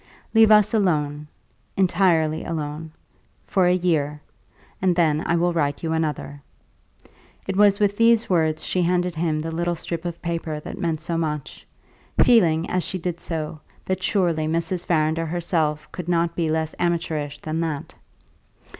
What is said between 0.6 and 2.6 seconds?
alone entirely